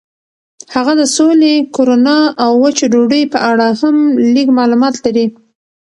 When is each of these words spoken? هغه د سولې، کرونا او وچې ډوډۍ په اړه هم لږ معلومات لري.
هغه 0.73 0.93
د 1.01 1.03
سولې، 1.15 1.53
کرونا 1.75 2.19
او 2.43 2.51
وچې 2.63 2.85
ډوډۍ 2.93 3.23
په 3.33 3.39
اړه 3.51 3.67
هم 3.79 3.95
لږ 4.35 4.47
معلومات 4.59 4.95
لري. 5.05 5.25